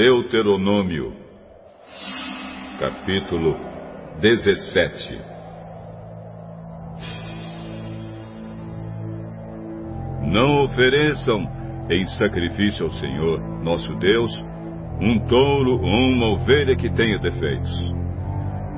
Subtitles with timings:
[0.00, 1.12] Deuteronômio,
[2.78, 3.54] capítulo
[4.18, 5.20] 17
[10.22, 11.46] Não ofereçam
[11.90, 14.32] em sacrifício ao Senhor, nosso Deus,
[15.02, 17.94] um touro ou uma ovelha que tenha defeitos.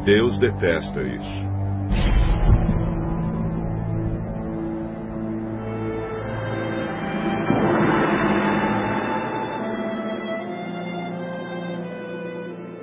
[0.05, 1.62] Deus detesta isso.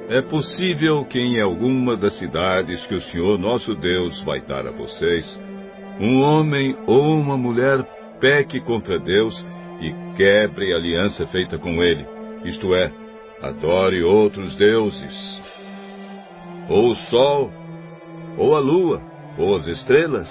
[0.09, 4.71] É possível que em alguma das cidades que o Senhor nosso Deus vai dar a
[4.71, 5.39] vocês,
[5.99, 7.83] um homem ou uma mulher
[8.19, 9.39] peque contra Deus
[9.79, 12.07] e quebre a aliança feita com ele,
[12.43, 12.91] isto é,
[13.39, 15.41] adore outros deuses,
[16.67, 17.51] ou o sol,
[18.35, 19.03] ou a lua,
[19.37, 20.27] ou as estrelas,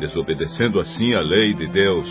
[0.00, 2.08] desobedecendo assim a lei de Deus.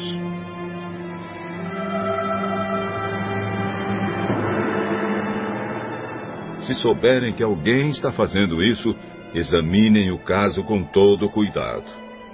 [6.72, 8.96] Se souberem que alguém está fazendo isso,
[9.34, 11.84] examinem o caso com todo cuidado.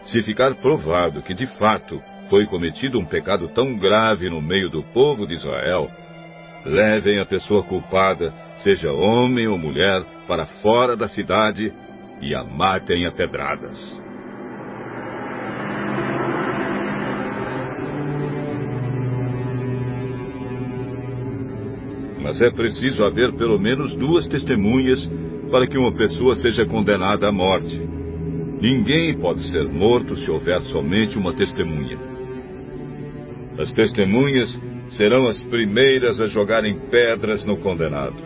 [0.03, 4.83] Se ficar provado que de fato foi cometido um pecado tão grave no meio do
[4.93, 5.89] povo de Israel,
[6.63, 11.73] levem a pessoa culpada, seja homem ou mulher, para fora da cidade
[12.21, 14.06] e a matem a pedradas.
[22.27, 25.09] Mas é preciso haver pelo menos duas testemunhas
[25.49, 27.79] para que uma pessoa seja condenada à morte.
[28.61, 31.97] Ninguém pode ser morto se houver somente uma testemunha.
[33.57, 38.17] As testemunhas serão as primeiras a jogarem pedras no condenado.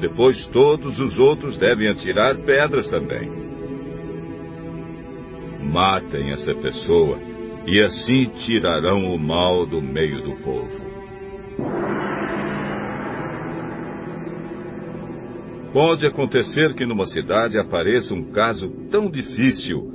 [0.00, 3.30] Depois todos os outros devem atirar pedras também.
[5.62, 7.20] Matem essa pessoa
[7.68, 10.91] e assim tirarão o mal do meio do povo.
[15.72, 19.90] Pode acontecer que numa cidade apareça um caso tão difícil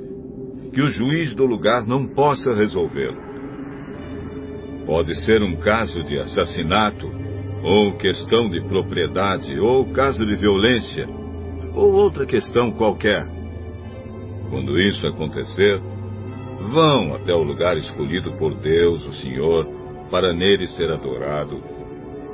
[0.73, 3.21] que o juiz do lugar não possa resolvê-lo.
[4.87, 7.07] Pode ser um caso de assassinato,
[7.63, 11.07] ou questão de propriedade, ou caso de violência,
[11.75, 13.27] ou outra questão qualquer.
[14.49, 15.79] Quando isso acontecer,
[16.71, 19.67] vão até o lugar escolhido por Deus, o Senhor,
[20.09, 21.61] para nele ser adorado,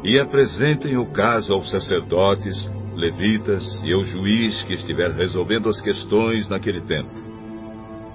[0.03, 2.55] e apresentem o caso aos sacerdotes,
[2.95, 7.11] levitas e ao juiz que estiver resolvendo as questões naquele tempo.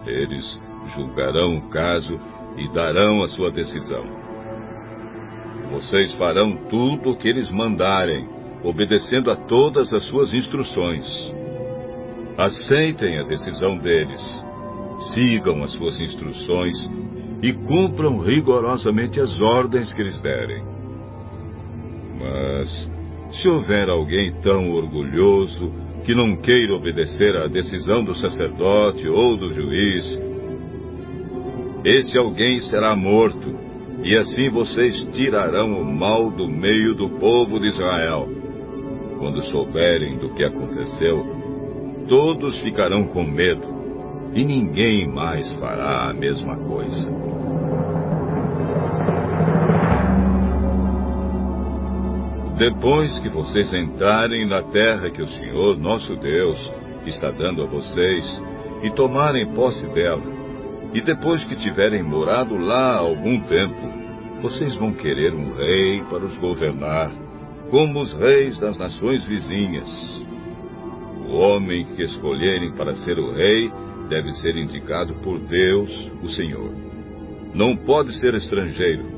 [0.07, 0.59] Eles
[0.95, 2.19] julgarão o caso
[2.57, 4.05] e darão a sua decisão.
[5.71, 8.27] Vocês farão tudo o que eles mandarem,
[8.65, 11.07] obedecendo a todas as suas instruções.
[12.37, 14.23] Aceitem a decisão deles,
[15.13, 16.77] sigam as suas instruções
[17.43, 20.63] e cumpram rigorosamente as ordens que lhes derem.
[22.19, 22.98] Mas
[23.31, 25.73] se houver alguém tão orgulhoso
[26.05, 30.19] que não queira obedecer à decisão do sacerdote ou do juiz,
[31.85, 33.55] esse alguém será morto,
[34.03, 38.29] e assim vocês tirarão o mal do meio do povo de Israel.
[39.19, 41.25] Quando souberem do que aconteceu,
[42.09, 43.67] todos ficarão com medo,
[44.35, 47.28] e ninguém mais fará a mesma coisa.
[52.59, 56.59] Depois que vocês entrarem na terra que o Senhor, nosso Deus,
[57.07, 58.25] está dando a vocês,
[58.83, 60.25] e tomarem posse dela,
[60.93, 63.81] e depois que tiverem morado lá algum tempo,
[64.43, 67.13] vocês vão querer um rei para os governar,
[67.71, 69.89] como os reis das nações vizinhas.
[71.29, 73.71] O homem que escolherem para ser o rei
[74.09, 76.75] deve ser indicado por Deus, o Senhor.
[77.55, 79.18] Não pode ser estrangeiro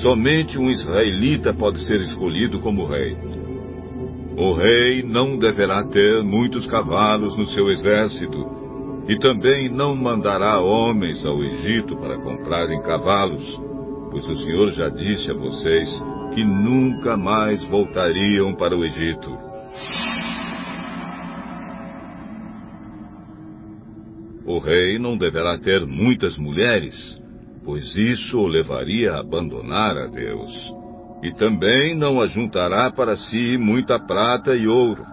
[0.00, 3.14] Somente um israelita pode ser escolhido como rei.
[4.36, 8.46] O rei não deverá ter muitos cavalos no seu exército,
[9.06, 13.60] e também não mandará homens ao Egito para comprarem cavalos,
[14.10, 15.88] pois o Senhor já disse a vocês
[16.34, 19.30] que nunca mais voltariam para o Egito.
[24.46, 27.21] O rei não deverá ter muitas mulheres,
[27.64, 30.52] pois isso o levaria a abandonar a Deus.
[31.22, 35.04] E também não ajuntará para si muita prata e ouro.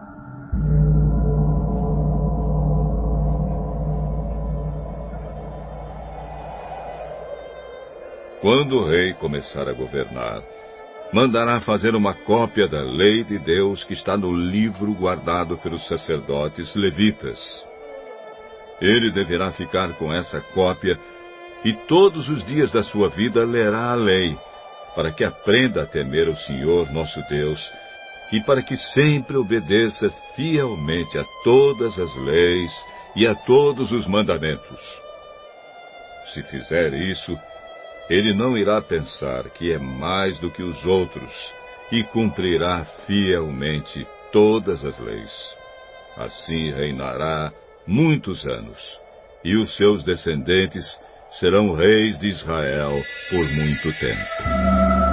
[8.42, 10.42] Quando o rei começar a governar,
[11.12, 16.74] mandará fazer uma cópia da lei de Deus que está no livro guardado pelos sacerdotes
[16.74, 17.38] levitas.
[18.80, 20.98] Ele deverá ficar com essa cópia
[21.64, 24.38] e todos os dias da sua vida lerá a lei,
[24.96, 27.60] para que aprenda a temer o Senhor nosso Deus
[28.32, 32.72] e para que sempre obedeça fielmente a todas as leis
[33.16, 34.80] e a todos os mandamentos.
[36.34, 37.38] Se fizer isso,
[38.10, 41.32] ele não irá pensar que é mais do que os outros
[41.92, 45.58] e cumprirá fielmente todas as leis.
[46.18, 47.52] Assim reinará
[47.88, 49.00] muitos anos,
[49.44, 51.00] e os seus descendentes
[51.31, 55.09] serão reis de Israel por muito tempo.